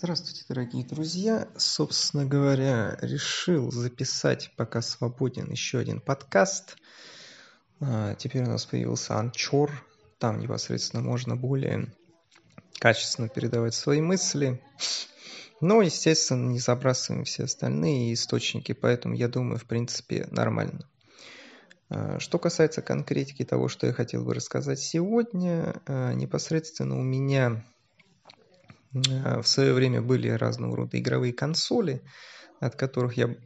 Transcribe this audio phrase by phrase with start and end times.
[0.00, 1.48] Здравствуйте, дорогие друзья.
[1.56, 6.76] Собственно говоря, решил записать, пока свободен, еще один подкаст.
[7.80, 9.72] А, теперь у нас появился Анчор.
[10.20, 11.92] Там непосредственно можно более
[12.78, 14.62] качественно передавать свои мысли.
[15.60, 20.88] Но, естественно, не забрасываем все остальные источники, поэтому я думаю, в принципе, нормально.
[21.88, 27.64] А, что касается конкретики того, что я хотел бы рассказать сегодня, а, непосредственно у меня
[28.92, 32.02] в свое время были разного рода игровые консоли,
[32.60, 33.36] от которых я,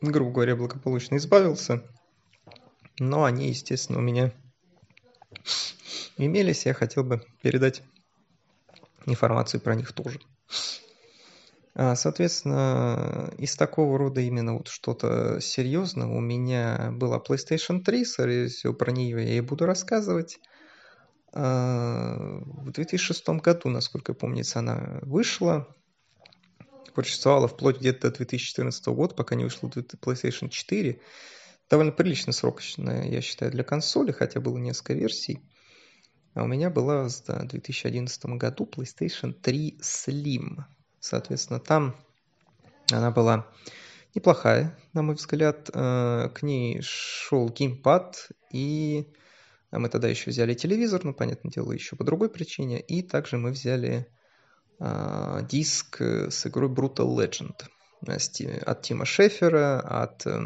[0.00, 1.82] грубо говоря, благополучно избавился.
[2.98, 4.32] Но они, естественно, у меня
[6.16, 6.66] имелись.
[6.66, 7.82] Я хотел бы передать
[9.06, 10.20] информацию про них тоже.
[11.74, 18.48] А, соответственно, из такого рода именно вот что-то серьезного у меня была PlayStation 3, скорее
[18.48, 20.40] всего, про нее я и буду рассказывать.
[21.32, 25.68] А, в 2006 году, насколько помнится, она вышла.
[26.94, 31.00] Просуществовала вплоть где-то до 2014 года, пока не вышла PlayStation 4.
[31.70, 35.42] Довольно приличный срок, я считаю, для консоли, хотя было несколько версий.
[36.34, 40.64] А у меня была в 2011 году PlayStation 3 Slim.
[40.98, 41.94] Соответственно, там
[42.90, 43.46] она была
[44.14, 45.70] неплохая, на мой взгляд.
[45.74, 49.06] А, к ней шел геймпад и
[49.70, 52.80] а мы тогда еще взяли телевизор, ну, понятное дело, еще по другой причине.
[52.80, 54.06] И также мы взяли
[54.80, 57.54] э, диск с игрой Brutal Legend
[58.00, 60.40] от Тима Шефера, от э,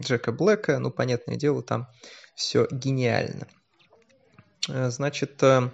[0.00, 0.78] Джека Блэка.
[0.78, 1.88] Ну, понятное дело, там
[2.34, 3.46] все гениально.
[4.68, 5.70] Э, значит, э,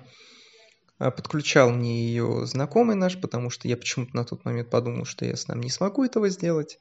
[0.98, 5.36] подключал мне ее знакомый наш, потому что я почему-то на тот момент подумал, что я
[5.36, 6.78] с нами не смогу этого сделать.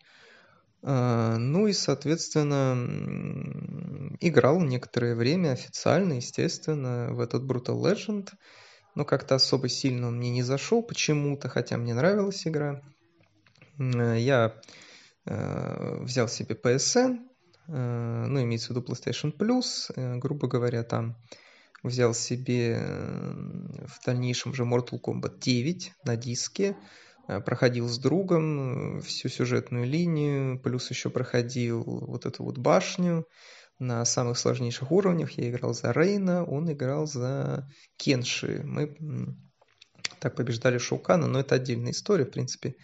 [0.85, 2.75] А, ну и, соответственно,
[4.27, 8.29] играл некоторое время официально, естественно, в этот Brutal Legend.
[8.95, 12.81] Но как-то особо сильно он мне не зашел почему-то, хотя мне нравилась игра.
[13.77, 14.55] Я
[15.25, 17.17] э, взял себе PSN,
[17.67, 21.17] э, ну, имеется в виду PlayStation Plus, э, грубо говоря, там
[21.81, 26.77] взял себе в дальнейшем уже Mortal Kombat 9 на диске,
[27.27, 33.25] Э, проходил с другом э, всю сюжетную линию, плюс еще проходил вот эту вот башню
[33.79, 35.31] на самых сложнейших уровнях.
[35.37, 38.61] Я играл за Рейна, он играл за Кенши.
[38.63, 38.95] Мы
[40.19, 42.75] так побеждали Шоукана, но это отдельная история, в принципе.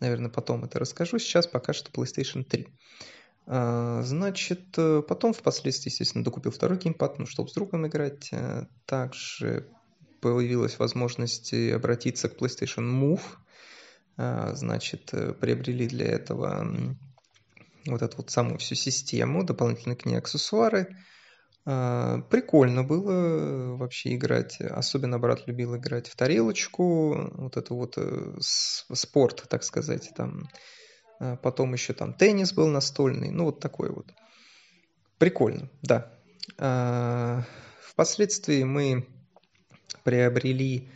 [0.00, 1.18] Наверное, потом это расскажу.
[1.18, 2.66] Сейчас пока что PlayStation 3.
[3.46, 8.30] А, значит, э, потом впоследствии, естественно, докупил второй геймпад, ну, чтобы с другом играть.
[8.86, 9.68] Также
[10.20, 13.22] появилась возможность обратиться к PlayStation Move–
[14.22, 16.66] а, значит, э, приобрели для этого
[17.86, 20.96] вот эту вот самую всю систему, дополнительные к ней аксессуары.
[21.66, 24.60] А, прикольно было вообще играть.
[24.60, 30.48] Особенно брат любил играть в тарелочку, вот это вот э, спорт, так сказать, там.
[31.18, 34.06] А, потом еще там теннис был настольный, ну вот такой вот.
[35.18, 36.16] Прикольно, да.
[37.82, 39.06] Впоследствии мы
[40.02, 40.90] приобрели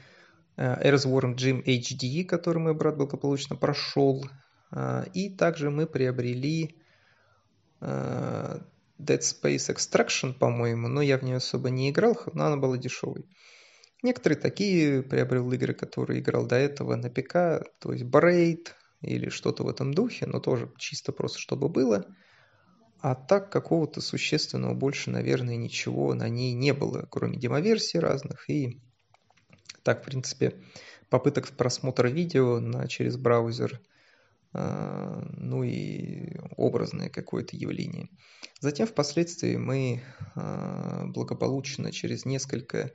[0.56, 4.24] Earthworm Jim HD, который мой брат благополучно прошел.
[4.70, 6.76] А, и также мы приобрели
[7.80, 8.62] а,
[8.98, 13.26] Dead Space Extraction, по-моему, но я в нее особо не играл, но она была дешевой.
[14.02, 18.68] Некоторые такие приобрел игры, которые играл до этого на ПК, то есть Braid
[19.00, 22.06] или что-то в этом духе, но тоже чисто просто чтобы было.
[23.00, 28.80] А так какого-то существенного больше, наверное, ничего на ней не было, кроме демоверсий разных и
[29.82, 30.54] так, в принципе,
[31.10, 33.80] попыток просмотра видео на, через браузер,
[34.54, 38.08] ну и образное какое-то явление.
[38.60, 40.02] Затем впоследствии мы
[40.36, 42.92] э, благополучно через несколько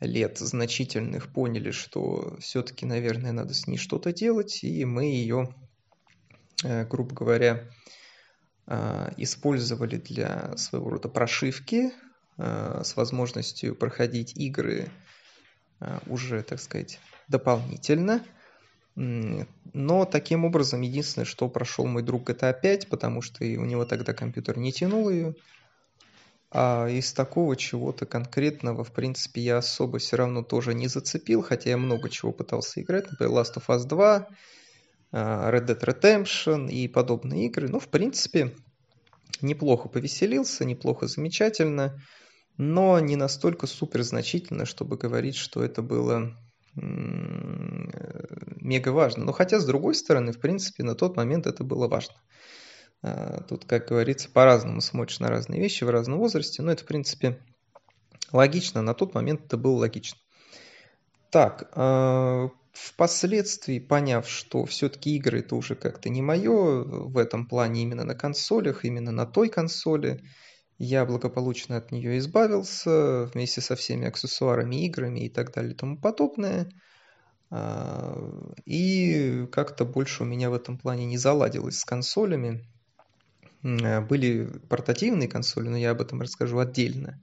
[0.00, 5.54] лет значительных поняли, что все-таки, наверное, надо с ней что-то делать, и мы ее,
[6.62, 7.68] э, грубо говоря,
[8.66, 11.92] э, использовали для своего рода прошивки
[12.36, 14.90] с возможностью проходить игры
[16.08, 18.24] уже, так сказать, дополнительно.
[18.96, 24.12] Но таким образом, единственное, что прошел мой друг GTA 5, потому что у него тогда
[24.12, 25.34] компьютер не тянул ее.
[26.50, 31.70] А из такого чего-то конкретного, в принципе, я особо все равно тоже не зацепил, хотя
[31.70, 34.28] я много чего пытался играть, например, Last of Us 2,
[35.10, 37.68] э, Red Dead Redemption и подобные игры.
[37.68, 38.54] Ну, в принципе,
[39.40, 42.00] неплохо повеселился, неплохо замечательно
[42.56, 46.36] но не настолько супер значительно, чтобы говорить, что это было
[48.64, 49.24] мега важно.
[49.24, 52.14] Но хотя, с другой стороны, в принципе, на тот момент это было важно.
[53.02, 56.86] А, тут, как говорится, по-разному смотришь на разные вещи в разном возрасте, но это, в
[56.86, 57.38] принципе,
[58.32, 58.82] логично.
[58.82, 60.18] На тот момент это было логично.
[61.30, 67.82] Так, а, впоследствии, поняв, что все-таки игры это уже как-то не мое, в этом плане
[67.82, 70.22] именно на консолях, именно на той консоли,
[70.78, 76.00] я благополучно от нее избавился вместе со всеми аксессуарами, играми и так далее и тому
[76.00, 76.68] подобное.
[77.56, 78.18] А,
[78.66, 82.66] и как-то больше у меня в этом плане не заладилось с консолями.
[83.62, 87.22] Были портативные консоли, но я об этом расскажу отдельно.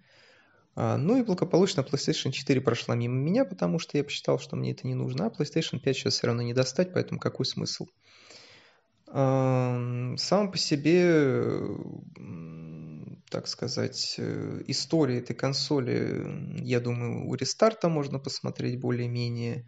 [0.73, 4.71] А, ну и благополучно PlayStation 4 прошла мимо меня, потому что я посчитал, что мне
[4.71, 7.87] это не нужно, а PlayStation 5 сейчас все равно не достать, поэтому какой смысл?
[9.07, 11.59] Сам по себе,
[13.29, 19.65] так сказать, э, история этой консоли, я думаю, у рестарта можно посмотреть более-менее.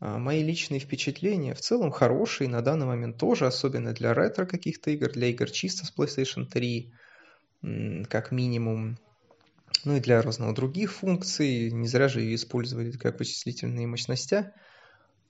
[0.00, 4.90] А, мои личные впечатления в целом хорошие на данный момент тоже, особенно для ретро каких-то
[4.90, 6.92] игр, для игр чисто с PlayStation 3,
[8.08, 8.98] как минимум
[9.84, 11.70] ну и для разных других функций.
[11.70, 14.52] Не зря же ее использовали как вычислительные мощности.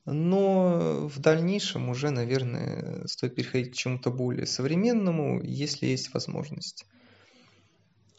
[0.07, 6.85] Но в дальнейшем уже, наверное, стоит переходить к чему-то более современному, если есть возможность.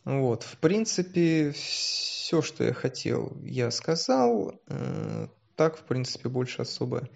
[0.03, 4.59] Вот, в принципе, все, что я хотел, я сказал.
[5.55, 7.09] Э, так, в принципе, больше особо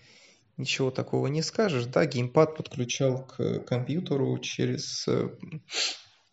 [0.58, 1.86] ничего такого не скажешь.
[1.86, 5.30] Да, геймпад подключал к компьютеру через э,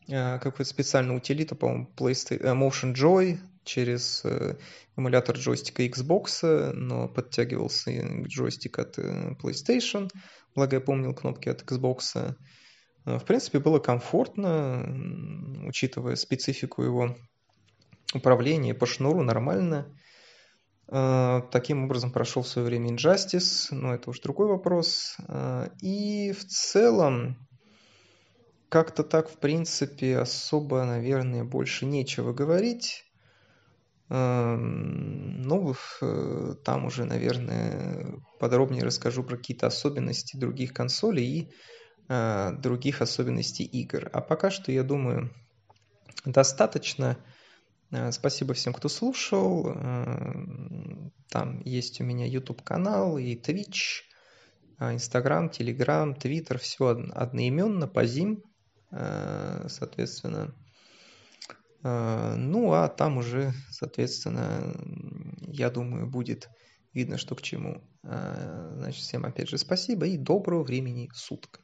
[0.09, 4.57] Э, какую-то специальную утилиту, по-моему, PlayStation, э, Motion Joy через э,
[4.97, 7.91] эмулятор джойстика Xbox, но подтягивался
[8.23, 10.09] джойстик от PlayStation,
[10.55, 12.37] благо я помнил кнопки от Xbox.
[13.05, 17.17] В принципе, было комфортно, учитывая специфику его
[18.15, 19.87] управления по шнуру нормально.
[20.89, 25.17] Таким образом прошел в свое время Injustice, но это уже другой вопрос.
[25.83, 27.37] И в целом
[28.69, 33.05] как-то так, в принципе, особо, наверное, больше нечего говорить.
[34.09, 41.51] Эм, ну, э, там уже, наверное, подробнее расскажу про какие-то особенности других консолей и
[42.09, 44.09] э, других особенностей игр.
[44.13, 45.31] А пока что, я думаю,
[46.25, 47.17] достаточно.
[47.91, 49.65] Э, спасибо всем, кто слушал.
[51.29, 54.03] Там есть у меня YouTube-канал и Twitch,
[54.79, 58.43] Instagram, Telegram, Twitter, все одноименно, по зим.
[58.91, 60.55] Э, соответственно.
[61.83, 64.75] Э, ну, а там уже, соответственно,
[65.49, 66.49] я думаю, будет
[66.93, 67.83] видно, что к чему.
[68.03, 71.61] Э, значит, всем опять же спасибо и доброго времени суток.